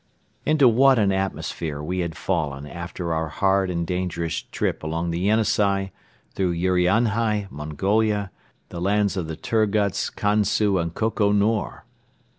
[0.47, 5.19] Into what an atmosphere we had fallen after our hard and dangerous trip along the
[5.27, 5.91] Yenisei,
[6.33, 8.31] through Urianhai, Mongolia,
[8.69, 11.85] the lands of the Turguts, Kansu and Koko Nor!